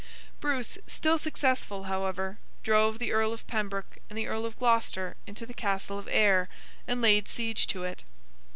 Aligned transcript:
Bruce, 0.39 0.79
still 0.87 1.19
successful, 1.19 1.83
however, 1.83 2.39
drove 2.63 2.97
the 2.97 3.11
Earl 3.11 3.33
of 3.33 3.45
Pembroke 3.45 3.99
and 4.09 4.17
the 4.17 4.25
Earl 4.25 4.47
of 4.47 4.57
Gloucester 4.57 5.15
into 5.27 5.45
the 5.45 5.53
Castle 5.53 5.99
of 5.99 6.07
Ayr 6.07 6.49
and 6.87 7.03
laid 7.03 7.27
siege 7.27 7.67
to 7.67 7.83
it. 7.83 8.03